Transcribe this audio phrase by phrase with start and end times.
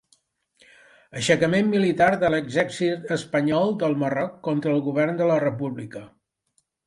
[1.19, 6.03] Aixecament militar de l'exèrcit espanyol del Marroc contra el govern de la República.